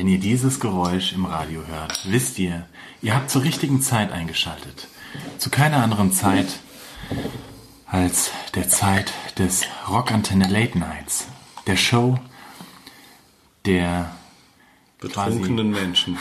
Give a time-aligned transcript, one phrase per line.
[0.00, 2.64] Wenn ihr dieses Geräusch im Radio hört, wisst ihr,
[3.02, 4.88] ihr habt zur richtigen Zeit eingeschaltet.
[5.36, 6.46] Zu keiner anderen Zeit
[7.84, 11.26] als der Zeit des Rockantenne Late Nights.
[11.66, 12.18] Der Show
[13.66, 14.10] der
[15.00, 16.16] Betrunkenen Menschen.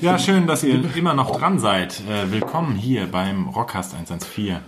[0.00, 2.00] Ja, schön, dass ihr immer noch dran seid.
[2.08, 4.58] Äh, willkommen hier beim Rockcast 114.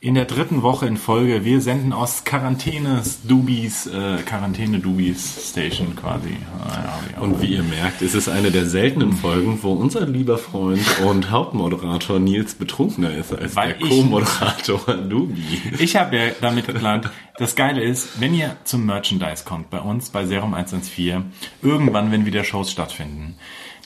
[0.00, 1.44] In der dritten Woche in Folge.
[1.44, 6.36] Wir senden aus Quarantänes Dubis, äh, Quarantäne Dubis Station quasi.
[6.58, 10.38] Ah, ja, Und wie ihr merkt, ist es eine der seltenen Folgen, wo unser lieber
[10.38, 15.60] Freund und Hauptmoderator Nils betrunkener ist als Weil der Co-Moderator Dubi.
[15.78, 20.10] Ich habe ja damit geplant, das Geile ist, wenn ihr zum Merchandise kommt, bei uns,
[20.10, 23.36] bei Serum 114, irgendwann, wenn wieder Shows stattfinden,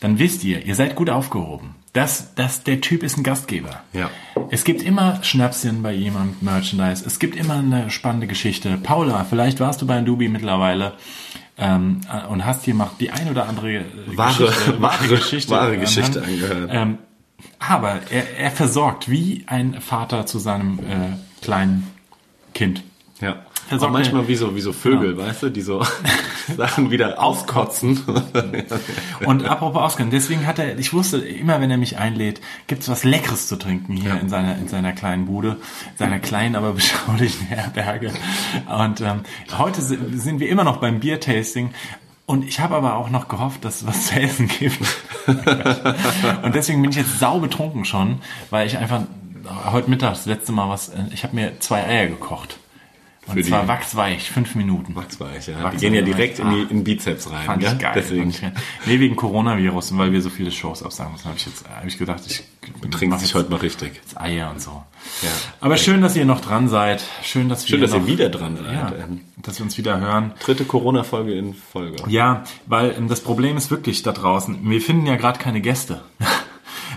[0.00, 1.76] dann wisst ihr, ihr seid gut aufgehoben.
[1.92, 3.82] Das, das, der Typ ist ein Gastgeber.
[3.92, 4.10] Ja.
[4.50, 7.04] Es gibt immer Schnäpschen bei jemandem, Merchandise.
[7.06, 8.76] Es gibt immer eine spannende Geschichte.
[8.82, 10.92] Paula, vielleicht warst du bei Dubi mittlerweile
[11.58, 13.84] ähm, und hast hier mal die ein oder andere äh,
[14.16, 16.70] Wahre- Geschichte, wahre- Geschichte, wahre Geschichte angehört.
[16.72, 16.98] Ähm,
[17.58, 21.86] aber er, er versorgt wie ein Vater zu seinem äh, kleinen
[22.54, 22.82] Kind.
[23.70, 23.78] Ja.
[23.78, 25.84] Auch manchmal wie so, wie so Vögel, weißt du, die so
[26.56, 28.02] Sachen wieder auskotzen.
[29.26, 33.04] Und apropos Ausgang, deswegen hat er, ich wusste, immer wenn er mich einlädt, gibt's was
[33.04, 34.16] Leckeres zu trinken hier Ja.
[34.16, 35.56] in seiner in seiner kleinen Bude,
[35.96, 38.12] seiner kleinen, aber beschaulichen Herberge.
[38.82, 39.20] Und ähm,
[39.58, 41.70] heute si- sind wir immer noch beim Biertasting.
[42.26, 44.78] Und ich habe aber auch noch gehofft, dass es was zu essen gibt.
[46.42, 48.18] und deswegen bin ich jetzt sau betrunken schon,
[48.50, 49.02] weil ich einfach
[49.70, 52.58] heute Mittag das letzte Mal was, äh, ich habe mir zwei Eier gekocht.
[53.26, 54.94] Und zwar die- wachsweich, fünf Minuten.
[54.94, 55.56] Wachsweich, ja.
[55.56, 57.46] Die Wachsweich, gehen ja direkt in, die, in den Bizeps rein.
[57.46, 57.72] Fand ja?
[57.72, 57.92] ich geil.
[57.94, 58.42] Deswegen ich.
[58.86, 61.86] Nee, wegen Coronavirus und weil wir so viele Shows absagen müssen, habe ich jetzt hab
[61.86, 62.42] ich gedacht, ich
[62.92, 64.00] sich jetzt heute mal richtig.
[64.14, 64.82] Eier und so.
[65.22, 65.28] Ja.
[65.60, 67.02] Aber schön, dass ihr noch dran seid.
[67.22, 68.72] Schön, dass Schön, wir dass ihr noch, wieder dran seid.
[68.72, 70.32] ja, Ähm, dass wir uns wieder hören.
[70.40, 71.96] Dritte Corona-Folge in Folge.
[72.08, 76.02] Ja, weil ähm, das Problem ist wirklich da draußen, wir finden ja gerade keine Gäste.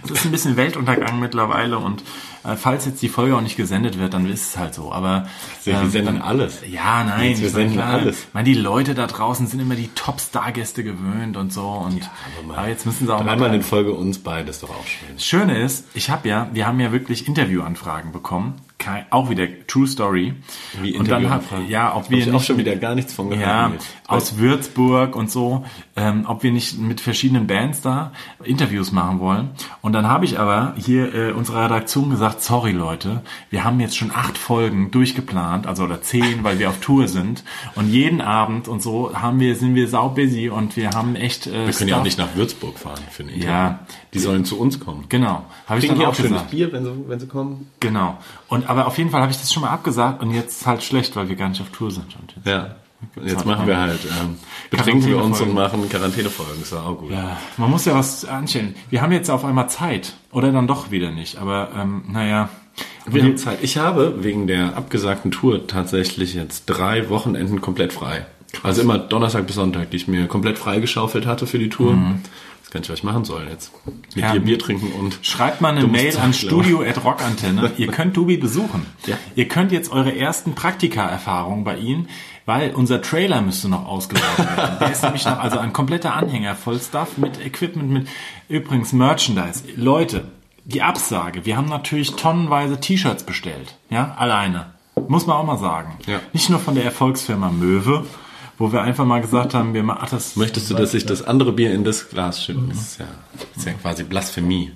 [0.03, 2.03] Es ist ein bisschen Weltuntergang mittlerweile und
[2.55, 4.91] falls jetzt die Folge auch nicht gesendet wird, dann ist es halt so.
[4.91, 5.27] Aber
[5.63, 6.61] Wir ähm, senden alles.
[6.67, 7.93] Ja, nein, Wir senden klar.
[7.93, 8.19] alles.
[8.19, 11.67] Ich meine, die Leute da draußen sind immer die Top-Star-Gäste gewöhnt und so.
[11.67, 12.09] Und
[12.49, 13.55] aber, jetzt müssen sie auch Dreimal mal.
[13.55, 15.09] in Folge uns beide ist doch auch schön.
[15.15, 18.55] Das Schöne ist, ich habe ja, wir haben ja wirklich Interviewanfragen bekommen.
[18.79, 20.35] Kei- Auch wieder True Story.
[20.81, 21.67] Wie und dann Interviewanfragen?
[21.67, 23.47] ja, ob wir ich auch nicht schon wieder gar nichts von gehört.
[23.47, 23.71] ja,
[24.05, 25.65] aus Würzburg und so,
[25.95, 28.11] ähm, ob wir nicht mit verschiedenen Bands da
[28.43, 29.49] Interviews machen wollen.
[29.81, 33.97] Und dann habe ich aber hier äh, unserer Redaktion gesagt, sorry Leute, wir haben jetzt
[33.97, 37.43] schon acht Folgen durchgeplant, also oder zehn, weil wir auf Tour sind.
[37.75, 41.47] Und jeden Abend und so haben wir, sind wir sau busy und wir haben echt
[41.47, 43.43] äh, Wir können ja auch nicht nach Würzburg fahren, finde ich.
[43.43, 43.79] Ja.
[44.17, 45.05] Die sollen zu uns kommen.
[45.09, 46.51] Genau, habe ich dann auch auch schönes gesagt.
[46.51, 47.69] Bier, wenn sie, wenn sie kommen.
[47.79, 48.17] Genau.
[48.47, 50.83] Und aber auf jeden Fall habe ich das schon mal abgesagt und jetzt ist halt
[50.83, 52.15] schlecht, weil wir gar nicht auf Tour sind.
[52.19, 52.75] Und jetzt, Ja.
[53.23, 54.37] Jetzt Warte machen wir halt, ähm,
[54.71, 56.61] betrinken wir uns und machen Quarantänefolgen.
[56.63, 57.11] Ist ja auch gut.
[57.11, 58.73] Ja, man muss ja was anstellen.
[58.89, 60.13] Wir haben jetzt auf einmal Zeit.
[60.31, 61.37] Oder dann doch wieder nicht.
[61.37, 62.49] Aber ähm, naja.
[63.05, 63.59] Wir haben Zeit.
[63.61, 68.25] Ich habe wegen der abgesagten Tour tatsächlich jetzt drei Wochenenden komplett frei.
[68.63, 71.97] Also immer Donnerstag bis Sonntag, die ich mir komplett freigeschaufelt hatte für die Tour.
[72.56, 73.71] Ich nicht, was ich machen soll jetzt.
[74.15, 76.33] Mit Ja, dir Bier trinken und Schreibt mal eine Mail an laufen.
[76.33, 77.71] studio.rockantenne.
[77.77, 78.85] Ihr könnt Dubi besuchen.
[79.05, 79.17] Ja.
[79.35, 82.07] Ihr könnt jetzt eure ersten Praktika-Erfahrungen bei ihm,
[82.45, 84.77] weil unser Trailer müsste noch ausgebaut werden.
[84.79, 88.07] Der ist nämlich noch, also ein kompletter Anhänger voll Stuff mit Equipment, mit
[88.49, 89.63] übrigens Merchandise.
[89.75, 90.25] Leute,
[90.65, 91.45] die Absage.
[91.45, 93.75] Wir haben natürlich tonnenweise T-Shirts bestellt.
[93.89, 94.73] Ja, alleine.
[95.07, 95.97] Muss man auch mal sagen.
[96.07, 96.19] Ja.
[96.33, 98.05] Nicht nur von der Erfolgsfirma Möwe,
[98.57, 101.21] wo wir einfach mal gesagt haben, wir machen, ach, das Möchtest du, dass ich das
[101.21, 102.61] andere Bier in das Glas schütte?
[102.69, 104.71] Das ist ja, das ist ja quasi Blasphemie.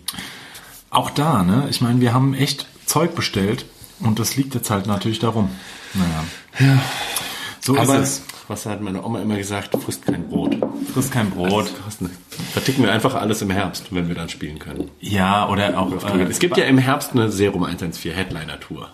[0.89, 1.67] Auch da, ne?
[1.69, 3.65] Ich meine, wir haben echt Zeug bestellt
[3.99, 5.49] und das liegt jetzt halt natürlich darum.
[5.93, 6.79] Naja.
[7.59, 8.23] So Aber ist es.
[8.47, 9.75] was hat meine Oma immer gesagt?
[9.81, 10.57] Frisst kein Brot.
[10.93, 11.71] Frisst kein Brot.
[12.51, 14.89] Verticken wir einfach alles im Herbst, wenn wir dann spielen können.
[14.99, 15.91] Ja, oder auch.
[16.03, 18.89] Äh, es gibt ja im Herbst eine Serum 114 Headliner-Tour.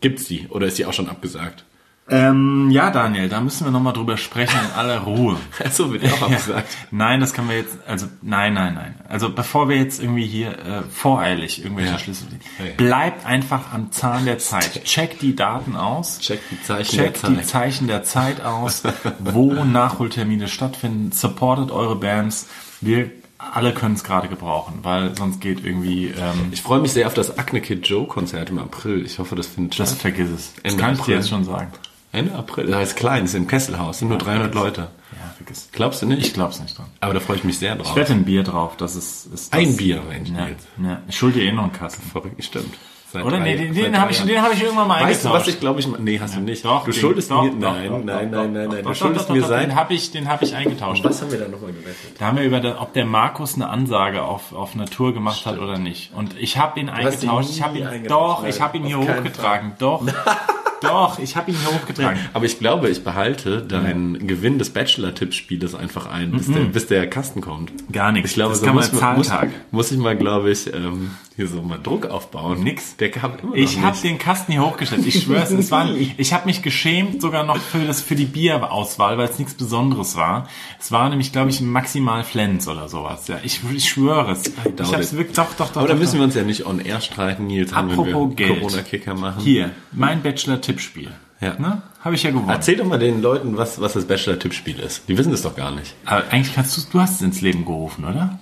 [0.00, 0.48] Gibt's die?
[0.48, 1.64] Oder ist die auch schon abgesagt?
[2.10, 5.36] Ähm, ja, Daniel, da müssen wir nochmal drüber sprechen in aller Ruhe.
[5.64, 6.26] Achso, wird ja auch Ja.
[6.26, 6.68] abgesagt.
[6.90, 8.94] Nein, das können wir jetzt, also nein, nein, nein.
[9.08, 11.98] Also bevor wir jetzt irgendwie hier äh, voreilig irgendwelche Ja.
[11.98, 12.64] Schlüsse ziehen, Ja.
[12.76, 14.84] bleibt einfach am Zahn der Zeit.
[14.84, 16.18] Checkt die Daten aus.
[16.18, 17.46] Checkt die Zeichen Checkt der die Zeit.
[17.46, 18.82] Zeichen der Zeit aus,
[19.20, 21.12] wo Nachholtermine stattfinden.
[21.12, 22.48] Supportet eure Bands.
[22.80, 27.06] Wir alle können es gerade gebrauchen, weil sonst geht irgendwie ähm, Ich freue mich sehr
[27.06, 29.04] auf das Acne Kid Joe Konzert im April.
[29.06, 30.00] Ich hoffe, das findet das statt.
[30.00, 30.52] vergiss es.
[30.62, 31.68] Das Ende kann ich dir jetzt schon sagen.
[32.12, 32.66] Ende April.
[32.66, 34.88] Das heißt klein, ist im Kesselhaus, sind nur 300 Leute.
[35.12, 35.68] Ja, vergiss.
[35.72, 36.26] Glaubst du nicht?
[36.26, 36.86] Ich glaub's nicht dran.
[37.00, 37.86] Aber da freue ich mich sehr drauf.
[37.90, 40.62] Ich wette ein Bier drauf, das ist, ist das, Ein Bier, Mensch, Ja, Nils.
[40.82, 41.02] ja.
[41.08, 42.02] Ich schulde dir eh noch einen Kasten.
[42.10, 42.74] Verrückt, stimmt.
[43.12, 43.40] Seit Oder?
[43.40, 45.48] Nee, den, den habe ich, den hab ich irgendwann mal Weißt du, eingetauscht.
[45.48, 45.88] was ich glaube ich...
[45.98, 46.64] Nee, hast du nicht.
[46.64, 47.50] Doch, du schuldest doch, mir...
[47.50, 48.84] nein, nein, nein, nein, nein.
[48.84, 49.64] Du schuldest mir seit...
[49.66, 51.02] Den habe ich, den hab ich eingetauscht.
[51.02, 52.20] Was haben wir da nochmal gewettet?
[52.20, 55.76] Da haben wir über, ob der Markus eine Ansage auf, auf Natur gemacht hat oder
[55.76, 56.12] nicht.
[56.14, 57.50] Und ich habe ihn eingetauscht.
[57.50, 59.72] Ich habe nie ihn, eingetauscht, doch, ich habe ihn hier hochgetragen.
[59.80, 60.06] Doch,
[60.80, 62.18] doch, ich habe ihn hier hochgetragen.
[62.32, 67.08] Aber ich glaube, ich behalte deinen Gewinn des Bachelor-Tippspieles einfach ein, bis, der, bis der
[67.08, 67.72] Kasten kommt.
[67.92, 68.30] Gar nichts.
[68.30, 68.84] Ich glaube, das so kann man
[69.16, 72.62] muss, man- muss, ich mal, glaube ich, ähm, hier so mal Druck aufbauen.
[72.62, 72.96] Nix.
[72.96, 75.06] Der kam immer noch Ich habe den Kasten hier hochgestellt.
[75.06, 79.16] Ich schwör's, es war, ich habe mich geschämt sogar noch für das für die Bierauswahl,
[79.16, 80.48] weil es nichts Besonderes war.
[80.78, 83.26] Es war nämlich, glaube ich, maximal Flens oder sowas.
[83.28, 84.42] Ja, ich, ich schwöre es.
[84.46, 85.18] Ich hab's it.
[85.18, 85.78] wirklich doch doch doch.
[85.80, 88.60] Aber da müssen wir uns ja nicht on air streiten, Nils, Apropos wir Geld.
[88.60, 89.40] Corona-Kicker machen.
[89.42, 90.22] Hier, mein
[90.72, 91.10] Bachelor-Tippspiel.
[91.40, 91.58] Ja.
[91.58, 91.82] Ne?
[92.00, 92.50] Habe ich ja gewonnen.
[92.50, 95.08] Erzähl doch mal den Leuten, was, was das Bachelor-Tippspiel ist.
[95.08, 95.94] Die wissen das doch gar nicht.
[96.04, 98.38] Aber eigentlich kannst du, du hast es ins Leben gerufen, oder?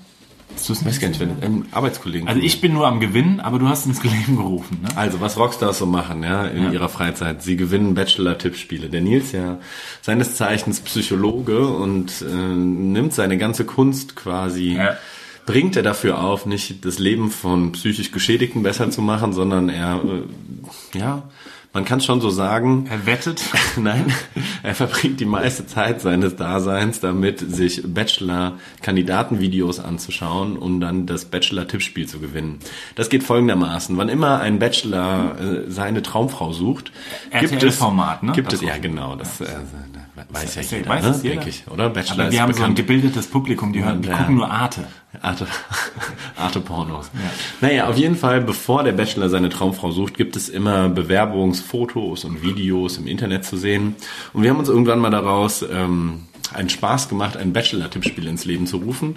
[0.66, 2.26] Du Ich weiß gar nicht, wenn ähm, Arbeitskollegen.
[2.26, 4.80] Also ich bin nur am Gewinnen, aber du hast ins Leben gerufen.
[4.82, 4.88] Ne?
[4.96, 7.42] Also, was Rockstars so machen, ja, in ihrer Freizeit.
[7.42, 8.88] Sie gewinnen Bachelor-Tippspiele.
[8.88, 9.58] Der Nils ja
[10.02, 14.96] seines Zeichens Psychologe und äh, nimmt seine ganze Kunst quasi, Ja.
[15.46, 20.02] bringt er dafür auf, nicht das Leben von psychisch Geschädigten besser zu machen, sondern er,
[20.02, 21.22] äh, ja,
[21.72, 23.42] man kann schon so sagen, Er wettet.
[23.76, 24.12] Nein,
[24.62, 32.06] er verbringt die meiste Zeit seines Daseins damit, sich Bachelor-Kandidatenvideos anzuschauen, um dann das Bachelor-Tippspiel
[32.06, 32.58] zu gewinnen.
[32.94, 33.96] Das geht folgendermaßen.
[33.96, 36.92] Wann immer ein Bachelor äh, seine Traumfrau sucht,
[37.30, 38.32] gibt es, RTL-Format, ne?
[38.32, 39.46] gibt Das es, ja genau, das äh,
[40.30, 41.20] weiß ja ja- jeder, weiß ne?
[41.22, 41.34] jeder.
[41.36, 41.90] denke ich, oder?
[41.90, 42.88] Bachelor Aber wir haben so ein bekannt.
[42.88, 44.16] gebildetes Publikum, die hören, die Ja.
[44.18, 44.86] gucken nur Arte.
[45.22, 45.46] Arte,
[46.36, 47.10] Arte Pornos.
[47.60, 52.42] Naja, auf jeden Fall, bevor der Bachelor seine Traumfrau sucht, gibt es immer Bewerbungsfotos und
[52.42, 53.96] Videos im Internet zu sehen.
[54.32, 56.24] Und wir haben uns irgendwann mal daraus ähm,
[56.54, 59.16] einen Spaß gemacht, ein Bachelor-Tippspiel ins Leben zu rufen.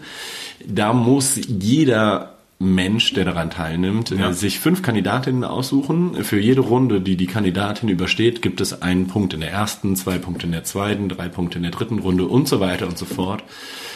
[0.66, 2.31] Da muss jeder
[2.62, 4.30] Mensch, der daran teilnimmt, Ja.
[4.30, 6.24] äh, sich fünf Kandidatinnen aussuchen.
[6.24, 10.18] Für jede Runde, die die Kandidatin übersteht, gibt es einen Punkt in der ersten, zwei
[10.20, 13.06] Punkte in der zweiten, drei Punkte in der dritten Runde und so weiter und so
[13.06, 13.44] fort.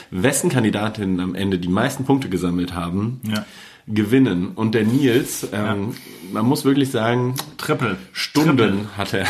[0.09, 3.45] Wessen Kandidatinnen am Ende die meisten Punkte gesammelt haben, Ja.
[3.87, 4.49] gewinnen.
[4.55, 5.93] Und der Nils, ähm,
[6.33, 7.97] man muss wirklich sagen, Triple.
[8.13, 9.27] Stunden hat er,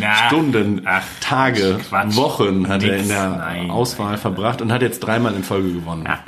[0.00, 0.26] Na.
[0.26, 2.16] Stunden, Ach, Tage, Quatsch.
[2.16, 3.02] Wochen hat er Nix.
[3.04, 6.04] in der Nein, Auswahl verbracht und hat jetzt dreimal in Folge gewonnen.
[6.04, 6.18] Ja.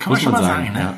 [0.00, 0.78] Kann Muss man schon mal sagen, sagen.
[0.78, 0.94] ne?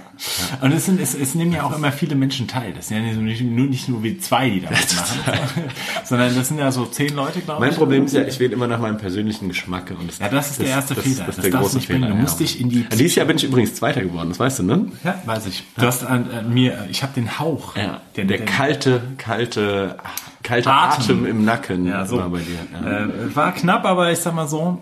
[0.61, 2.73] Und es, sind, es, es nehmen ja auch immer viele Menschen teil.
[2.73, 5.63] Das sind ja nicht nur, nicht nur wie zwei, die da mitmachen,
[6.05, 7.77] sondern das sind ja so zehn Leute, glaube Mein ich.
[7.77, 9.91] Problem ist ja, ich wähle immer nach meinem persönlichen Geschmack.
[9.99, 11.17] Und das, Ja, das ist der erste das, Fehler.
[11.27, 11.81] Das, Das ist der große.
[11.81, 12.09] Fehler.
[12.09, 12.47] Du musst ja.
[12.47, 14.87] dich in die- Dieses Jahr bin ich übrigens Zweiter geworden, das weißt du, ne?
[15.03, 15.65] Ja, weiß ich.
[15.77, 17.75] Du hast an, äh, mir, ich habe den Hauch.
[17.77, 19.97] Ja, Den, der den- kalte, kalte,
[20.45, 21.03] kalte Atem.
[21.03, 22.19] Atem, im Nacken Ja, so.
[22.19, 22.59] war bei dir.
[22.73, 23.05] Ja.
[23.07, 24.79] Äh, war knapp, aber ich sag mal so.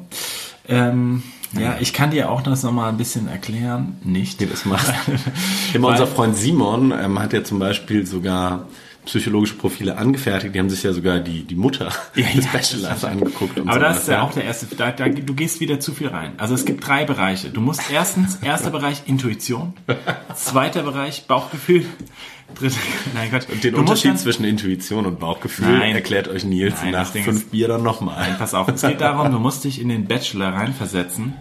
[0.69, 1.23] Ähm,
[1.59, 3.99] ja, ich kann dir auch das nochmal ein bisschen erklären.
[4.05, 4.41] Nicht.
[4.41, 4.93] Nee, das macht.
[5.75, 8.67] Immer unser Freund Simon ähm, hat ja zum Beispiel sogar
[9.11, 10.55] psychologische Profile angefertigt.
[10.55, 13.59] Die haben sich ja sogar die, die Mutter Ja, des ja, Bachelors angeguckt.
[13.59, 14.67] Und Aber sowas, das ist ja auch der erste.
[14.77, 16.33] Da, da, du gehst wieder zu viel rein.
[16.39, 17.51] Also es gibt drei Bereiche.
[17.51, 19.75] Du musst erstens, erster Bereich Intuition,
[20.35, 21.85] zweiter Bereich Bauchgefühl,
[22.55, 22.77] dritter,
[23.15, 23.47] nein Gott.
[23.63, 25.95] Den du Unterschied dann- zwischen Intuition und Bauchgefühl Nein.
[25.95, 28.35] erklärt euch Nils Nein, nach fünf ist- Bier dann nochmal.
[28.39, 31.35] Pass auf, es geht darum, du musst dich in den Bachelor reinversetzen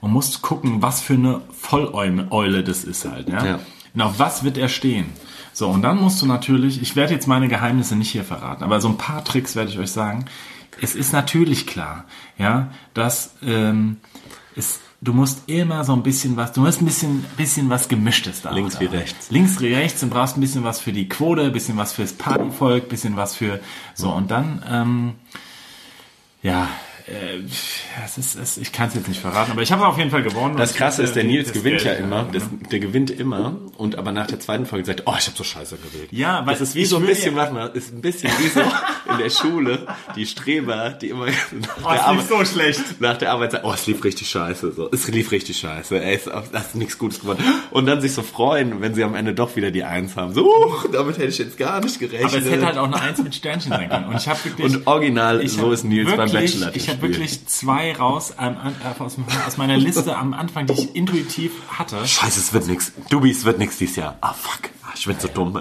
[0.00, 3.28] und musst gucken, was für eine Volleule das ist halt.
[3.28, 3.44] Ja?
[3.46, 3.58] Ja.
[3.94, 5.06] Und auf was wird er stehen?
[5.54, 8.80] So, und dann musst du natürlich, ich werde jetzt meine Geheimnisse nicht hier verraten, aber
[8.80, 10.24] so ein paar Tricks werde ich euch sagen.
[10.82, 12.06] Es ist natürlich klar,
[12.36, 13.98] ja, dass ähm,
[14.56, 18.42] es, du musst immer so ein bisschen was, du musst ein bisschen, bisschen was Gemischtes
[18.42, 18.50] da.
[18.50, 19.30] Links wie rechts.
[19.30, 22.14] Links wie rechts und brauchst ein bisschen was für die Quote, ein bisschen was fürs
[22.14, 23.60] Partyvolk, ein bisschen was für
[23.94, 25.12] so und dann ähm,
[26.42, 26.68] ja,
[27.06, 27.38] äh,
[28.16, 30.56] ist, es, ich kann es jetzt nicht verraten, aber ich habe auf jeden Fall gewonnen.
[30.56, 31.98] Das Krasse ist, der Nils gewinnt Geld.
[31.98, 32.26] ja immer.
[32.32, 35.44] Das, der gewinnt immer und aber nach der zweiten Folge sagt, oh, ich habe so
[35.44, 36.08] scheiße gewählt.
[36.12, 38.60] Ja, weil das ist wie so ein bisschen, warte mal, ist ein bisschen wie so
[38.60, 41.32] in der Schule, die Streber, die immer nach,
[41.84, 42.80] Oh, der, es Arbeit, lief so schlecht.
[43.00, 46.14] nach der Arbeit sagen, oh, es lief richtig scheiße, so, es lief richtig scheiße, ey,
[46.16, 47.38] es hast nichts Gutes gemacht.
[47.70, 50.32] Und dann sich so freuen, wenn sie am Ende doch wieder die Eins haben.
[50.32, 52.24] So, uch, damit hätte ich jetzt gar nicht gerechnet.
[52.32, 54.06] Aber es hätte halt auch eine Eins mit Sternchen sein können.
[54.06, 54.74] Und ich habe wirklich.
[54.76, 56.74] und original, ich so hab ist Nils beim wirklich- Bachelor.
[56.76, 60.96] Ich habe wirklich zwei raus an, äh, aus, aus meiner Liste am Anfang, die ich
[60.96, 62.06] intuitiv hatte.
[62.06, 62.92] Scheiße, es wird nix.
[63.10, 64.16] Dubi, es wird nix dieses Jahr.
[64.20, 64.70] Ah, fuck.
[64.84, 65.60] Ah, Ich bin so dumm.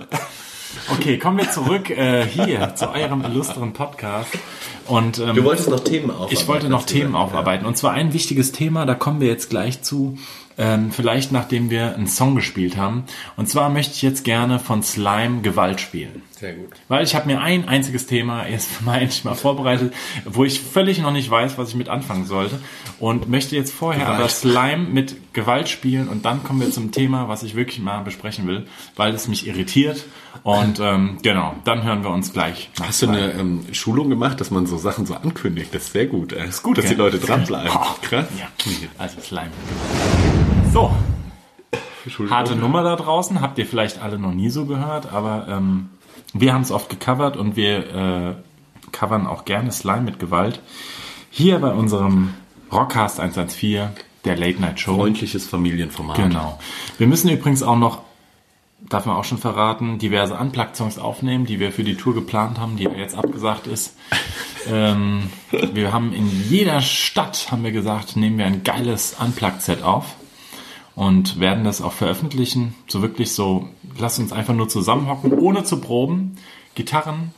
[0.92, 4.30] Okay, kommen wir zurück äh, hier zu eurem illustren Podcast.
[4.88, 6.34] Und ähm, Du wolltest noch Themen aufarbeiten.
[6.36, 7.24] ich wollte noch Themen gesagt.
[7.26, 7.66] aufarbeiten.
[7.66, 10.18] Und zwar ein wichtiges Thema, da kommen wir jetzt gleich zu.
[10.58, 13.06] Ähm, vielleicht nachdem wir einen Song gespielt haben.
[13.38, 16.22] Und zwar möchte ich jetzt gerne von Slime Gewalt spielen.
[16.32, 16.72] Sehr gut.
[16.90, 19.94] Weil ich habe mir ein einziges Thema erst mal endlich mal vorbereitet,
[20.26, 22.60] wo ich völlig noch nicht weiß, was ich mit anfangen sollte.
[23.00, 24.20] Und möchte jetzt vorher Gewalt.
[24.20, 28.02] aber Slime mit Gewalt spielen und dann kommen wir zum Thema, was ich wirklich mal
[28.02, 30.06] besprechen will, weil es mich irritiert.
[30.44, 32.70] Und ähm, genau, dann hören wir uns gleich.
[32.82, 35.74] Hast du eine ähm, Schulung gemacht, dass man so Sachen so ankündigt?
[35.74, 36.34] Das ist sehr gut.
[36.34, 36.96] Das ist gut, dass gell?
[36.96, 37.72] die Leute dranbleiben.
[37.84, 38.28] Oh, Krass.
[38.38, 38.48] Ja,
[38.98, 39.52] also Slime.
[40.74, 40.92] So,
[42.32, 45.92] harte Nummer da draußen, habt ihr vielleicht alle noch nie so gehört, aber ähm,
[46.34, 48.34] wir haben es oft gecovert und wir äh,
[48.92, 50.64] covern auch gerne Slime mit Gewalt.
[51.30, 52.34] Hier bei unserem
[52.72, 53.90] Rockcast 114,
[54.26, 54.96] der Late Night Show.
[54.96, 56.16] Freundliches Familienformat.
[56.16, 56.58] Genau.
[56.98, 58.02] Wir müssen übrigens auch noch,
[58.80, 62.78] darf man auch schon verraten, diverse Unplugged-Songs aufnehmen, die wir für die Tour geplant haben,
[62.78, 63.96] die jetzt abgesagt ist.
[64.68, 70.16] ähm, wir haben in jeder Stadt, haben wir gesagt, nehmen wir ein geiles Unplugged-Set auf
[70.96, 72.76] und werden das auch veröffentlichen.
[72.88, 76.38] So wirklich so, lasst uns einfach nur zusammenhocken, ohne zu proben.
[76.76, 77.32] Gitarren.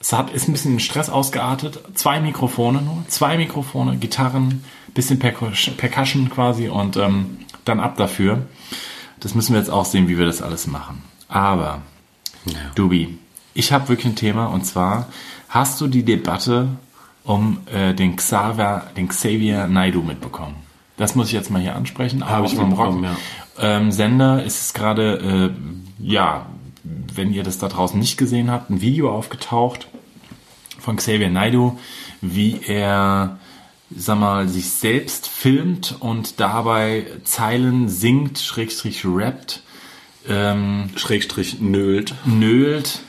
[0.00, 1.80] Es hat, ist ein bisschen in Stress ausgeartet.
[1.94, 3.04] Zwei Mikrofone nur.
[3.08, 8.46] Zwei Mikrofone, Gitarren, bisschen Percus- Percussion quasi und ähm, dann ab dafür.
[9.20, 11.02] Das müssen wir jetzt auch sehen, wie wir das alles machen.
[11.28, 11.82] Aber,
[12.76, 13.18] Dubi,
[13.54, 15.08] ich habe wirklich ein Thema und zwar
[15.48, 16.68] hast du die Debatte
[17.24, 20.54] um äh, den Xavier, den Xavier Naidu mitbekommen?
[20.98, 22.28] Das muss ich jetzt mal hier ansprechen.
[22.28, 23.16] Habe ich mitbekommen, Rock-
[23.60, 25.54] ähm, Sender ist es gerade,
[26.00, 26.46] äh, ja,
[27.14, 29.88] wenn ihr das da draußen nicht gesehen habt, ein Video aufgetaucht
[30.78, 31.78] von Xavier Naidu,
[32.20, 33.38] wie er,
[33.94, 39.62] sag mal, sich selbst filmt und dabei Zeilen singt, Schrägstrich rappt,
[40.28, 42.14] ähm, Schrägstrich nölt.
[42.24, 43.00] nölt.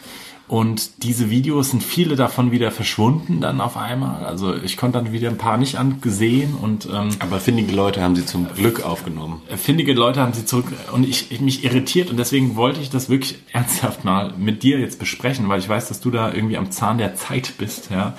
[0.50, 4.26] Und diese Videos sind viele davon wieder verschwunden dann auf einmal.
[4.26, 8.16] Also ich konnte dann wieder ein paar nicht angesehen und ähm, Aber findige Leute haben
[8.16, 9.44] sie zum Glück aufgenommen.
[9.58, 13.10] findige Leute haben sie zurück und ich, ich mich irritiert und deswegen wollte ich das
[13.10, 16.72] wirklich ernsthaft mal mit dir jetzt besprechen, weil ich weiß, dass du da irgendwie am
[16.72, 18.16] Zahn der Zeit bist, ja,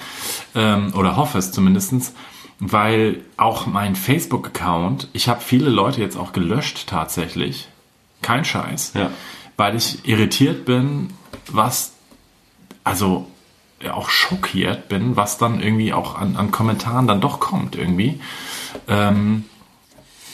[0.55, 2.15] ähm, oder hoffe es zumindestens,
[2.61, 7.67] weil auch mein Facebook-Account, ich habe viele Leute jetzt auch gelöscht tatsächlich,
[8.23, 9.11] kein Scheiß, Ja.
[9.57, 11.09] weil ich irritiert bin,
[11.51, 11.95] was,
[12.85, 13.27] also
[13.93, 18.21] auch schockiert bin, was dann irgendwie auch an, an Kommentaren dann doch kommt irgendwie.
[18.89, 19.45] Ähm,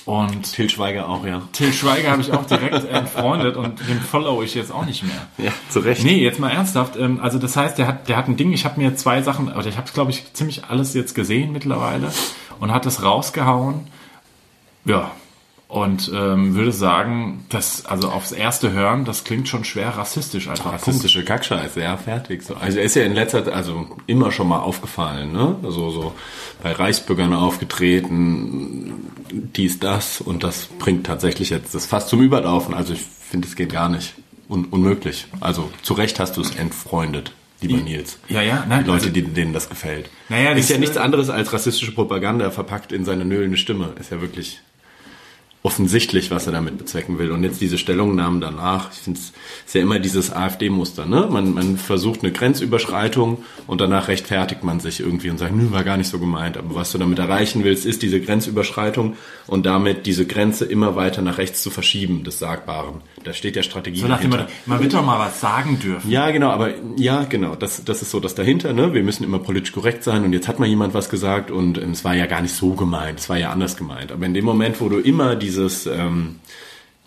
[0.05, 1.43] und Til Schweiger auch, ja.
[1.53, 5.27] Till Schweiger habe ich auch direkt entfreundet und den follow ich jetzt auch nicht mehr.
[5.39, 6.05] Ja, zu Recht.
[6.05, 6.97] Nee, jetzt mal ernsthaft.
[6.97, 8.53] ähm, Also das heißt, der hat, der hat ein Ding.
[8.53, 12.13] Ich habe mir zwei Sachen, oder ich habe glaube ich ziemlich alles jetzt gesehen mittlerweile
[12.61, 13.89] und hat das rausgehauen.
[14.85, 15.11] Ja.
[15.69, 20.75] Und ähm, würde sagen, dass also aufs erste Hören, das klingt schon schwer rassistisch einfach.
[20.75, 22.45] Rassistische Kackscheiße, ja, fertig.
[22.45, 22.55] So.
[22.55, 25.57] Also er ist ja in letzter Zeit, also immer schon mal aufgefallen, ne?
[25.65, 26.15] Also so
[26.63, 28.93] bei Reichsbürgern aufgetreten,
[29.31, 32.75] dies, das und das bringt tatsächlich jetzt das fast zum Überlaufen.
[32.75, 34.15] Also ich finde, es geht gar nicht.
[34.49, 35.27] Un unmöglich.
[35.41, 38.21] Also zu Recht hast du es entfreundet, lieber Nils.
[38.29, 40.09] Ja, ja, nein, Die Leute, also- die, denen das gefällt.
[40.29, 43.95] Naja, das ist ja nichts anderes als rassistische Propaganda verpackt in seine nöhlende Stimme.
[43.99, 44.61] Ist ja wirklich
[45.67, 47.33] offensichtlich, was er damit bezwecken will.
[47.33, 49.33] Und jetzt diese Stellungnahmen danach, ich finde es
[49.67, 51.27] ist ja immer dieses AfD-Muster, ne?
[51.29, 55.83] Man, man versucht eine Grenzüberschreitung und danach rechtfertigt man sich irgendwie und sagt, nö, war
[55.83, 56.57] gar nicht so gemeint.
[56.57, 59.17] Aber was du damit erreichen willst, ist diese Grenzüberschreitung
[59.49, 63.01] und damit diese Grenze immer weiter nach rechts zu verschieben, des Sagbaren.
[63.25, 64.53] Da steht ja Strategie so nach dem dahinter.
[64.53, 66.09] Motto, man wird doch mal was sagen dürfen.
[66.09, 68.95] Ja, genau, aber ja, genau, das, das ist so das dahinter, ne?
[68.95, 71.91] Wir müssen immer politisch korrekt sein und jetzt hat mal jemand was gesagt und ähm,
[71.91, 74.13] es war ja gar nicht so gemeint, es war ja anders gemeint.
[74.13, 76.37] Aber in dem Moment, wo du immer dieses, ähm,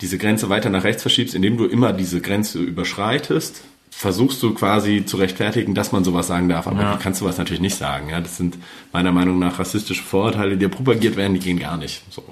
[0.00, 5.04] diese Grenze weiter nach rechts verschiebst, indem du immer diese Grenze überschreitest, versuchst du quasi
[5.04, 6.92] zu rechtfertigen, dass man sowas sagen darf, aber Ja.
[6.94, 8.08] du kannst sowas natürlich nicht sagen.
[8.08, 8.56] Ja, das sind
[8.92, 12.02] meiner Meinung nach rassistische Vorurteile, die propagiert werden, die gehen gar nicht.
[12.10, 12.24] So,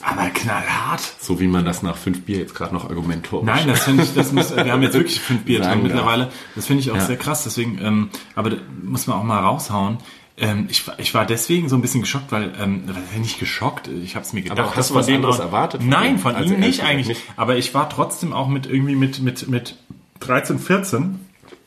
[0.00, 1.02] Aber knallhart.
[1.20, 3.44] so wie man das nach fünf Bier jetzt gerade noch argumentorisch.
[3.46, 6.30] Nein, das finde ich, das muss, wir haben jetzt wirklich fünf Bier drin mittlerweile.
[6.54, 7.04] Das finde ich auch Ja.
[7.06, 9.98] sehr krass, deswegen, ähm, aber da muss man auch mal raushauen.
[10.38, 12.84] Ähm, ich, war- ich war deswegen so ein bisschen geschockt, weil, ähm,
[13.18, 14.58] nicht geschockt, ich habe es mir gedacht.
[14.58, 17.08] Aber hast du was anderes erwartet von Nein, von Also ihm nicht eigentlich.
[17.08, 17.22] nicht.
[17.36, 19.76] Aber ich war trotzdem auch mit irgendwie mit, mit, mit
[20.20, 21.20] 13, 14.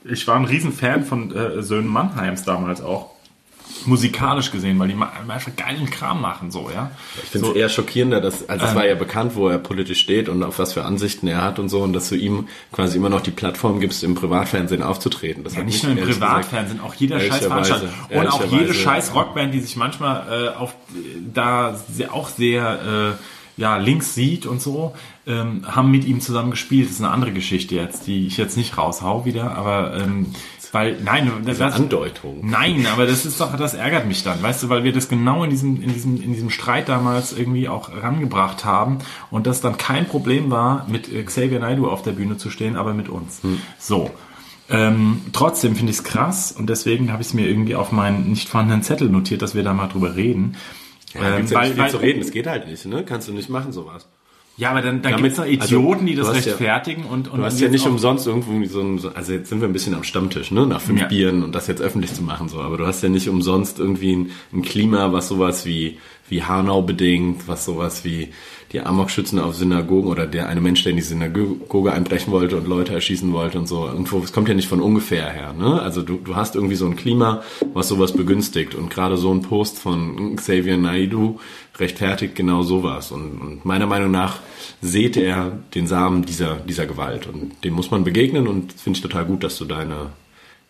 [0.04, 3.12] Ich war ein Riesenfan von äh, Söhnen Mannheims damals auch.
[3.88, 4.96] Musikalisch gesehen, weil die
[5.28, 6.92] einfach geilen Kram machen, so, ja.
[7.24, 8.78] Ich finde es so, eher schockierender, dass, also es Ähm.
[8.78, 11.70] war ja bekannt, wo er politisch steht und auf was für Ansichten er hat und
[11.70, 15.44] so, und dass du ihm quasi immer noch die Plattform gibst, im Privatfernsehen aufzutreten.
[15.44, 17.90] Das hat Nicht nur im Privatfernsehen, auch jeder scheiß Veranstaltung.
[18.10, 20.76] Und auch jede scheiß Rockband, die sich manchmal äh, auf
[21.34, 21.80] da
[22.12, 24.94] auch sehr äh, ja, links sieht und so,
[25.28, 26.88] ähm, haben mit ihm zusammen gespielt.
[26.88, 30.28] Das ist eine andere Geschichte jetzt, die ich jetzt nicht raushau wieder, aber ähm,
[30.76, 32.40] Weil, nein, das, Diese Andeutung.
[32.44, 35.46] Nein, aber das ist doch, das ärgert mich dann, weißt du, weil wir das genau
[35.46, 38.98] in diesem, in diesem, in diesem Streit damals irgendwie auch rangebracht haben
[39.32, 42.76] und das dann kein Problem war, mit äh, Xavier Naidoo auf der Bühne zu stehen,
[42.76, 43.40] aber mit uns.
[43.80, 44.12] So.
[44.70, 48.28] Ähm, trotzdem finde ich es krass und deswegen habe ich es mir irgendwie auf meinen
[48.30, 50.58] nicht vorhandenen Zettel notiert, dass wir da mal drüber reden.
[51.14, 53.06] Da Ähm, ja weil- weil- zu reden, das geht halt nicht, ne?
[53.06, 54.08] Kannst du nicht machen, sowas.
[54.58, 57.04] Ja, aber dann, dann Damit- gibt es noch Idioten, die das also, hast ja- rechtfertigen
[57.06, 59.68] und, und Du hast ja nicht umsonst irgendwo so ein, so- also jetzt sind wir
[59.68, 61.08] ein bisschen am Stammtisch, ne, nach fünf Ja.
[61.08, 64.16] Bieren und das jetzt öffentlich zu machen, so, aber du hast ja nicht umsonst irgendwie
[64.16, 65.98] ein, ein Klima, was sowas wie,
[66.30, 68.30] wie Hanau bedingt, was sowas wie
[68.72, 72.68] die Amokschützen auf Synagogen oder der eine Mensch, der in die Synagoge einbrechen wollte und
[72.68, 73.86] Leute erschießen wollte und so.
[73.86, 75.82] Irgendwo, es kommt ja nicht von ungefähr her, ne?
[75.82, 77.44] Also du, du hast irgendwie so ein Klima,
[77.74, 81.40] was sowas begünstigt und gerade so ein Post von Xavier Naidoo
[81.78, 84.40] rechtfertigt genau sowas und, und meiner Meinung nach
[84.82, 89.02] sät er den Samen dieser, dieser Gewalt und dem muss man begegnen und finde ich
[89.02, 90.12] total gut, dass du deine,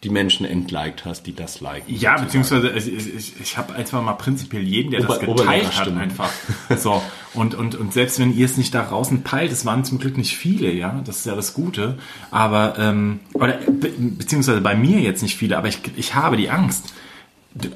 [0.05, 1.91] die Menschen entliked hast, die das liken.
[1.91, 2.25] Ja, sozusagen.
[2.25, 6.29] beziehungsweise ich, ich, ich, habe einfach mal prinzipiell jeden, der das Ober- geteilt hat, einfach.
[6.77, 7.01] So
[7.33, 10.17] und und und selbst wenn ihr es nicht da draußen peilt, es waren zum Glück
[10.17, 11.97] nicht viele, ja, das ist ja das Gute.
[12.29, 16.51] Aber ähm, oder be, beziehungsweise bei mir jetzt nicht viele, aber ich ich habe die
[16.51, 16.93] Angst,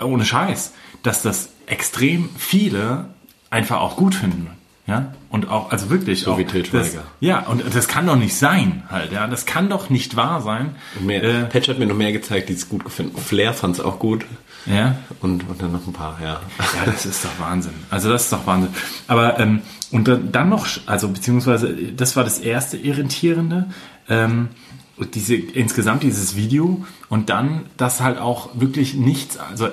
[0.01, 3.09] ohne Scheiß, dass das extrem viele
[3.49, 4.58] einfach auch gut finden.
[4.89, 6.21] Ja, und auch, also wirklich.
[6.21, 7.03] So auch, wie Til das, Schweiger.
[7.19, 9.27] Ja, und das kann doch nicht sein, halt, ja.
[9.27, 10.75] Das kann doch nicht wahr sein.
[10.99, 13.17] Mehr, Äh, Patch hat mir noch mehr gezeigt, die es gut gefunden.
[13.17, 14.25] Flair fand es auch gut.
[14.65, 14.95] ja.
[15.21, 16.41] Und, und dann noch ein paar, ja.
[16.59, 17.73] Ja, das ist doch Wahnsinn.
[17.89, 18.73] Also das ist doch Wahnsinn.
[19.07, 23.67] Aber ähm, und dann, noch, also beziehungsweise das war das erste irritierende,
[24.09, 24.49] ähm,
[24.97, 29.71] und diese insgesamt dieses Video und dann, dass halt auch wirklich nichts, also äh,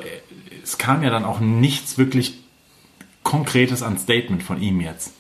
[0.63, 2.39] es kam ja dann auch nichts wirklich
[3.27, 5.13] Konkretes an Statement von ihm jetzt.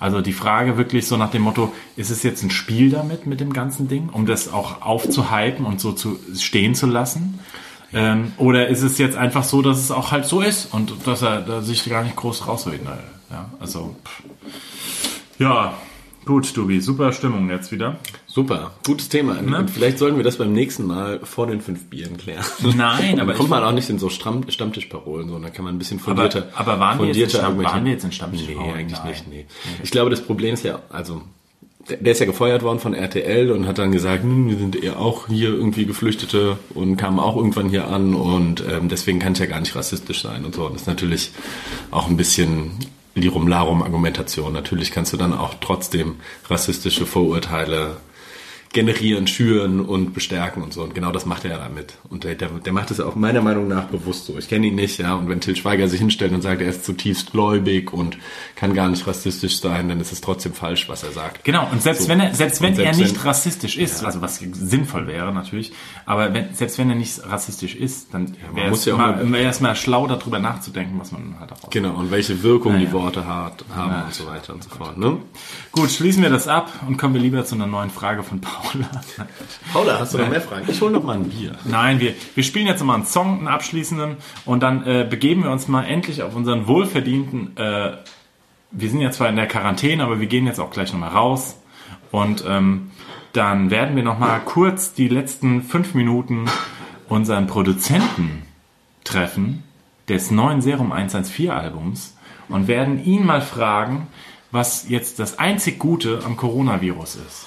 [0.00, 3.38] Also die Frage wirklich so nach dem Motto, ist es jetzt ein Spiel damit, mit
[3.38, 7.38] dem ganzen Ding, um das auch aufzuhypen und so zu stehen zu lassen?
[7.92, 11.22] Ähm, oder ist es jetzt einfach so, dass es auch halt so ist und dass
[11.22, 12.98] er da sich gar nicht groß rausreden will?
[13.30, 14.22] Ja, also, pff.
[15.38, 15.74] ja,
[16.24, 18.00] gut, Dubi, super Stimmung jetzt wieder.
[18.34, 19.42] Super, gutes Thema.
[19.42, 19.58] Ne?
[19.58, 22.42] Und vielleicht sollten wir das beim nächsten Mal vor den fünf Bieren klären.
[22.76, 25.78] Nein, aber Dann kommt man auch nicht in so Stamm, Stammtischparolen, sondern kann man ein
[25.78, 27.74] bisschen Aber, fundierter aber waren, wir jetzt in fundierter Stamm, argumentieren.
[27.74, 28.48] waren wir jetzt in Stammtisch?
[28.48, 29.08] Nee, eigentlich Nein.
[29.08, 29.46] nicht, nee.
[29.82, 31.20] Ich glaube, das Problem ist ja, also,
[31.90, 34.98] der, ist ja gefeuert worden von RTL und hat dann gesagt, hm, wir sind eher
[34.98, 39.40] auch hier irgendwie Geflüchtete und kamen auch irgendwann hier an und ähm, deswegen kann es
[39.40, 40.64] ja gar nicht rassistisch sein und so.
[40.64, 41.32] Und das ist natürlich
[41.90, 42.78] auch ein bisschen
[43.14, 44.54] Lirum-Larum-Argumentation.
[44.54, 46.16] Natürlich kannst du dann auch trotzdem
[46.48, 47.98] rassistische Vorurteile
[48.72, 50.82] generieren, schüren und bestärken und so.
[50.82, 51.94] Und genau das macht er ja damit.
[52.08, 54.38] Und der, der, der macht es auch meiner Meinung nach bewusst so.
[54.38, 55.14] Ich kenne ihn nicht, ja.
[55.14, 58.16] Und wenn Till Schweiger sich hinstellt und sagt, er ist zutiefst gläubig und
[58.56, 61.44] kann gar nicht rassistisch sein, dann ist es trotzdem falsch, was er sagt.
[61.44, 62.08] Genau, und selbst So.
[62.08, 65.72] wenn er, selbst wenn selbst er nicht wenn- rassistisch ist, also was sinnvoll wäre natürlich,
[66.06, 69.32] aber wenn, selbst wenn er nicht rassistisch ist, dann wäre muss es ja auch mal,
[69.32, 72.84] wäre es mal schlau darüber nachzudenken, was man halt daraus Genau, und welche Wirkung die
[72.84, 72.92] Naja.
[72.92, 74.04] Worte hat, haben Ja.
[74.06, 74.96] und so weiter und so fort.
[74.96, 75.18] Ne?
[75.72, 78.88] Gut, schließen wir das ab und kommen wir lieber zu einer neuen Frage von Paula.
[79.72, 80.66] Paula, hast du noch mehr Fragen?
[80.68, 81.52] Ich hole noch mal ein Bier.
[81.64, 85.50] Nein, wir, wir spielen jetzt mal einen Song, einen abschließenden, und dann äh, begeben wir
[85.50, 87.96] uns mal endlich auf unseren wohlverdienten, äh,
[88.72, 91.56] wir sind ja zwar in der Quarantäne, aber wir gehen jetzt auch gleich nochmal raus.
[92.10, 92.90] Und ähm,
[93.32, 96.46] dann werden wir nochmal kurz die letzten fünf Minuten
[97.08, 98.42] unseren Produzenten
[99.04, 99.62] treffen
[100.08, 102.16] des neuen Serum 114 Albums
[102.48, 104.08] und werden ihn mal fragen,
[104.50, 107.46] was jetzt das einzig Gute am Coronavirus ist.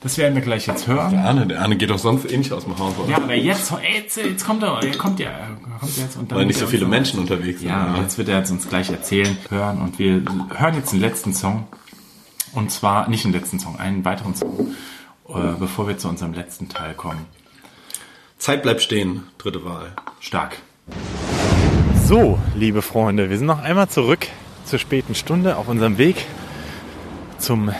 [0.00, 1.10] Das werden wir gleich jetzt hören.
[1.10, 3.10] Der Arne, der Arne geht doch sonst eh nicht aus dem Haus, oder?
[3.10, 6.38] Ja, aber jetzt, jetzt, jetzt kommt er, er kommt ja, er kommt jetzt und dann
[6.38, 7.68] Weil nicht so er viele Menschen unterwegs sind.
[7.68, 10.22] Ja, jetzt wird er jetzt uns gleich erzählen, hören und wir
[10.56, 11.66] hören jetzt den letzten Song.
[12.52, 14.74] Und zwar nicht den letzten Song, einen weiteren Song,
[15.28, 17.26] äh, bevor wir zu unserem letzten Teil kommen.
[18.38, 19.92] Zeit bleibt stehen, dritte Wahl.
[20.20, 20.58] Stark.
[22.06, 24.28] So, liebe Freunde, wir sind noch einmal zurück
[24.64, 26.24] zur späten Stunde auf unserem Weg
[27.38, 27.70] zum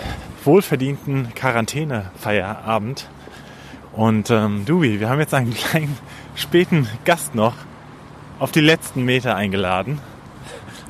[0.49, 3.07] wohlverdienten Quarantänefeierabend.
[3.93, 5.97] Und ähm, Dubi, wir haben jetzt einen kleinen
[6.35, 7.55] späten Gast noch
[8.39, 10.01] auf die letzten Meter eingeladen.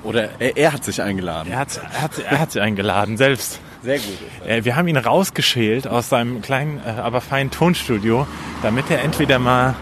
[0.05, 1.51] Oder er, er hat sich eingeladen.
[1.51, 3.59] Er hat, er hat, er hat sie eingeladen, selbst.
[3.83, 4.19] Sehr gut.
[4.47, 8.27] Äh, Wir haben ihn rausgeschält aus seinem kleinen, äh, aber feinen Tonstudio,
[8.63, 9.75] damit er entweder mal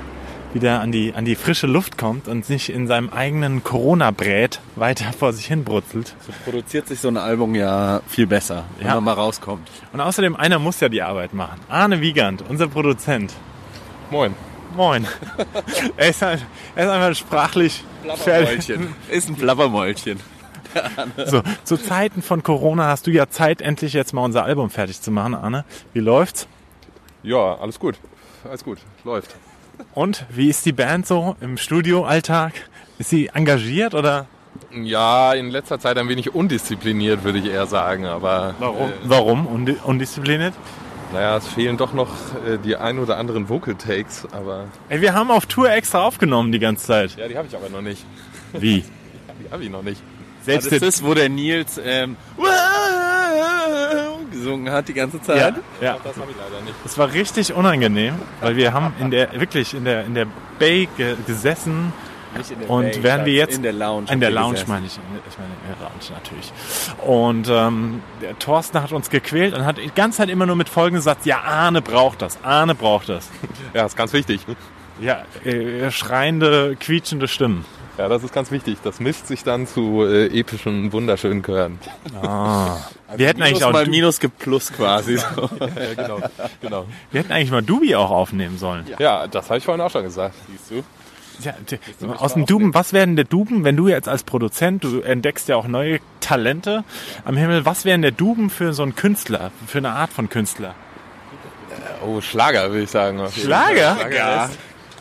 [0.56, 5.12] wieder an die, an die frische Luft kommt und sich in seinem eigenen Corona-Brät weiter
[5.12, 6.14] vor sich hin brutzelt.
[6.44, 8.94] Produziert sich so ein Album ja viel besser, wenn Ja.
[8.94, 9.68] man mal rauskommt.
[9.92, 11.60] Und außerdem, einer muss ja die Arbeit machen.
[11.68, 13.32] Arne Wiegand, unser Produzent.
[14.10, 14.34] Moin.
[14.74, 15.06] Moin.
[15.98, 16.40] er, ist halt,
[16.74, 17.84] er ist einfach sprachlich.
[18.02, 18.94] Blabbermäulchen.
[19.10, 20.20] Ist ein Blabbermäulchen.
[21.24, 25.00] So, zu Zeiten von Corona hast du ja Zeit, endlich jetzt mal unser Album fertig
[25.00, 25.64] zu machen, Arne.
[25.94, 26.46] Wie läuft's?
[27.22, 27.94] Ja, alles gut.
[28.44, 28.78] Alles gut.
[29.02, 29.36] Läuft.
[29.94, 32.52] Und wie ist die Band so im Studioalltag?
[32.98, 34.26] Ist sie engagiert oder
[34.72, 38.06] Ja, in letzter Zeit ein wenig undiszipliniert, würde ich eher sagen.
[38.06, 38.92] Aber warum?
[39.04, 40.54] warum Undi undiszipliniert?
[40.54, 42.08] Äh, naja, es fehlen doch noch
[42.46, 44.26] äh, die ein oder anderen Vocal Takes.
[44.32, 47.16] Aber Ey, wir haben auf Tour extra aufgenommen die ganze Zeit.
[47.16, 48.04] ja, die habe ich aber noch nicht.
[48.52, 48.84] Wie?
[49.44, 50.00] Die habe ich noch nicht.
[50.42, 52.16] Selbst Das ist wo der Nils ähm,
[54.36, 55.38] gesungen hat die ganze Zeit.
[55.38, 55.96] ja, ja.
[56.02, 56.74] Das habe ich leider nicht.
[56.84, 60.26] Das war richtig unangenehm, weil wir haben in der wirklich in der in der
[60.58, 61.92] Bay ge gesessen
[62.36, 64.06] Nicht in der und Bay, werden wir jetzt in der Lounge.
[64.10, 64.70] in der Lounge gesessen.
[64.70, 64.92] meine ich,
[65.28, 66.52] ich meine in der Lounge natürlich.
[67.04, 70.68] Und ähm, der Thorsten hat uns gequält und hat die ganze Zeit immer nur mit
[70.68, 73.30] folgendem Satz: Ja, Arne braucht das, Arne braucht das.
[73.74, 74.40] Ja, ist ganz wichtig.
[75.00, 77.64] Ja, äh, schreiende, quietschende Stimmen.
[77.98, 78.78] Ja, das ist ganz wichtig.
[78.84, 81.78] Das mischt sich dann zu äh, epischen, wunderschönen Chören.
[83.16, 85.16] Wir hätten eigentlich Minus auch mal Minus geplus quasi.
[85.16, 85.24] So.
[85.60, 86.20] ja, genau,
[86.60, 86.86] genau.
[87.10, 88.84] wir hätten eigentlich mal Dubi auch aufnehmen sollen.
[88.98, 90.34] Ja, das habe ich vorhin auch schon gesagt.
[90.50, 90.84] Siehst du?
[91.42, 91.54] Ja,
[92.16, 95.56] aus dem Duben, was werden der Duben, wenn du jetzt als Produzent, du entdeckst ja
[95.56, 96.82] auch neue Talente
[97.26, 100.74] am Himmel, was wären der Duben für so einen Künstler, für eine Art von Künstler?
[102.06, 103.20] Oh, Schlager, würde ich sagen.
[103.30, 103.96] Schlager?
[103.96, 104.14] Fall.
[104.14, 104.50] Ja.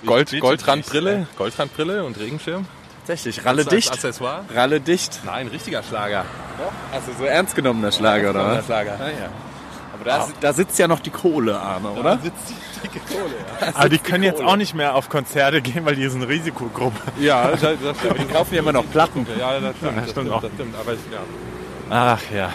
[0.06, 2.66] Goldrandbrille, Goldrandbrille und Regenschirm.
[3.06, 3.92] Tatsächlich, Ralle Als dicht.
[3.92, 4.46] Accessoire?
[4.54, 5.22] Ralle dicht.
[5.26, 6.26] Nein, richtiger Schlager.
[6.92, 8.66] Also so ernst genommener Schlager, oder was?
[8.66, 8.98] Schlager.
[9.00, 9.30] Ah, ja.
[9.94, 12.18] Aber da, da sitzt ja noch die Kohle, Arne, oder?
[12.18, 13.68] sitzt die dicke Kohle, ja.
[13.76, 17.00] Aber die können jetzt auch nicht mehr auf Konzerte gehen, weil die sind Risikogruppe.
[17.20, 18.20] Ja, das, das stimmt.
[18.20, 19.28] Die kaufen ja immer noch Platten.
[19.40, 19.98] Ja, das stimmt.
[19.98, 20.42] das stimmt auch.
[20.42, 21.20] Das stimmt, aber ich, ja.
[21.90, 22.52] Ach ja.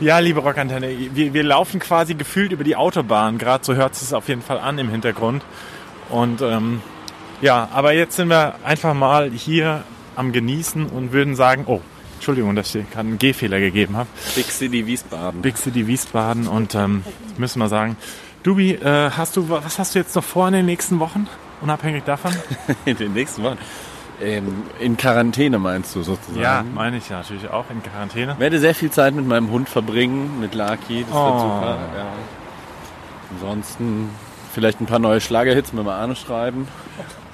[0.00, 4.14] Ja, liebe Rockantenne, wir, wir laufen quasi gefühlt über die Autobahn, gerade so hört es
[4.14, 5.44] auf jeden Fall an im Hintergrund.
[6.08, 6.80] Und ähm,
[7.40, 9.84] ja, aber jetzt sind wir einfach mal hier
[10.16, 11.80] am Genießen und würden sagen, oh,
[12.16, 14.08] Entschuldigung, dass ich gerade einen Gehfehler gegeben habe.
[14.34, 15.40] Big City Wiesbaden.
[15.40, 17.02] Big City Wiesbaden und ähm,
[17.38, 17.96] müssen wir sagen,
[18.42, 21.26] Dubi, äh, hast du was hast du jetzt noch vor in den nächsten Wochen?
[21.62, 22.32] Unabhängig davon?
[22.86, 23.58] In den nächsten Wochen.
[24.22, 26.40] Ähm, in Quarantäne meinst du sozusagen?
[26.42, 28.34] Ja, meine ich ja natürlich auch in Quarantäne.
[28.38, 31.04] werde sehr viel Zeit mit meinem Hund verbringen, mit Lucky.
[31.08, 31.24] Das Oh.
[31.24, 31.78] wird super.
[31.96, 32.06] Ja.
[33.34, 34.10] Ansonsten
[34.52, 36.68] vielleicht ein paar neue Schlagerhits mit Arne schreiben.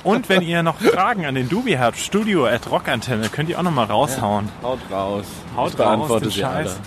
[0.07, 3.64] Und wenn ihr noch Fragen an den Dubi habt, studio at rockantenne, könnt ihr auch
[3.64, 4.49] noch mal raushauen.
[4.62, 5.25] Haut raus.
[5.57, 6.66] Haut ich raus, den sie alle.
[6.66, 6.81] Scheiß.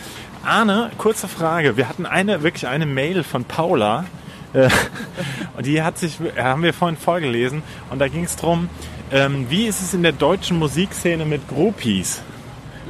[0.46, 1.76] Arne, kurze Frage.
[1.76, 4.06] Wir hatten eine, wirklich eine Mail von Paula.
[4.54, 4.70] äh,
[5.58, 7.62] Und die hat sich, äh, haben wir vorhin vorgelesen.
[7.90, 8.70] Und da ging es darum,
[9.12, 12.22] ähm, wie ist es in der deutschen Musikszene mit Groupies?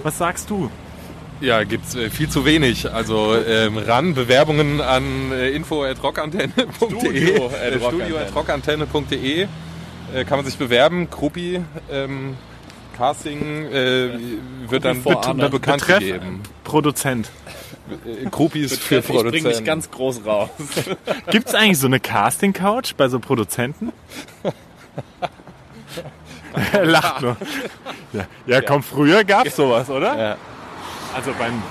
[0.03, 0.69] Was sagst du?
[1.41, 2.91] Ja, gibt's äh, viel zu wenig.
[2.93, 9.47] Also ähm, ran Bewerbungen an äh, info@rockantenne.de, Studio at äh, studio@rockantenne.de
[10.13, 11.09] äh, kann man sich bewerben.
[11.09, 12.37] Gruppi ähm,
[12.97, 14.09] Casting äh,
[14.67, 16.41] wird dann vor bet bekannt Betreff gegeben.
[16.63, 17.31] Produzent.
[18.05, 19.65] Äh, Groupies für Ich bring dich Produzenten.
[19.65, 20.49] ganz groß raus.
[21.31, 23.93] Gibt es eigentlich so eine Casting-Couch bei so Produzenten?
[26.73, 27.37] er lacht nur.
[28.13, 30.17] Ja, ja komm, früher gab's sowas, oder?
[30.17, 30.37] Ja.
[31.15, 31.63] Also beim...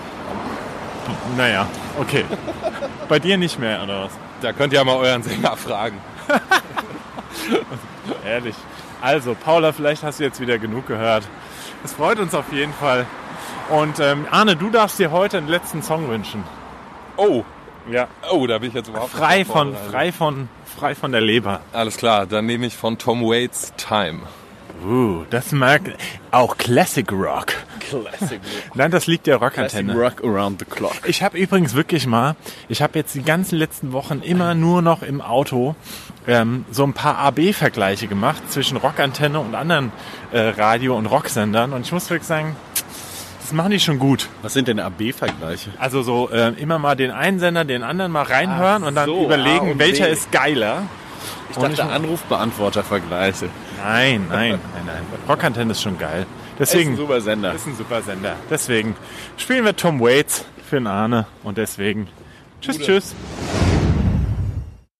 [1.37, 1.67] Naja,
[2.01, 2.25] okay.
[3.09, 4.13] Bei dir nicht mehr, oder was?
[4.41, 5.99] Da könnt ihr ja mal euren Sänger fragen.
[8.27, 8.55] Ehrlich.
[9.01, 11.25] Also, Paula, vielleicht hast du jetzt wieder genug gehört.
[11.85, 13.07] Es freut uns auf jeden Fall.
[13.71, 16.43] Und ähm, Arne, du darfst dir heute einen letzten Song wünschen.
[17.17, 17.45] Oh,
[17.91, 18.09] Ja.
[18.33, 19.91] oh, da bin ich jetzt überhaupt Frei nicht von, vorbereitet.
[19.93, 21.61] frei von, frei von der Leber.
[21.73, 24.21] Alles klar, dann nehme ich von Tom Waits Time.
[24.85, 25.81] Uh, das mag
[26.31, 27.47] auch Classic Rock.
[27.81, 28.41] Classic,
[28.75, 29.95] Nein, das liegt der Classic Rockantenne.
[30.01, 30.93] Rock around the clock.
[31.07, 32.37] Ich habe übrigens wirklich mal,
[32.69, 35.75] ich habe jetzt die ganzen letzten Wochen immer nur noch im Auto
[36.29, 39.91] ähm, so ein paar AB-Vergleiche gemacht zwischen Rockantenne und anderen
[40.31, 41.73] äh, Radio- und Rocksendern.
[41.73, 42.55] Und ich muss wirklich sagen,
[43.41, 44.29] das machen die schon gut.
[44.43, 45.71] Was sind denn AB-Vergleiche?
[45.79, 49.25] Also so äh, immer mal den einen Sender, den anderen mal reinhören und dann so,
[49.25, 50.13] überlegen, und welcher B.
[50.13, 50.83] ist geiler.
[51.51, 53.49] Ich Und dachte Anrufbeantworter-Vergleiche.
[53.83, 55.03] Nein, nein, nein, nein.
[55.27, 56.27] Rockantenne ist schon geil.
[56.59, 57.55] Deswegen Ist ein super Sender.
[57.55, 58.37] ist ein super Sender.
[58.51, 58.97] Deswegen
[59.39, 62.09] spielen wir Tom Waits für den Arne und deswegen
[62.61, 63.15] tschüss, tschüss.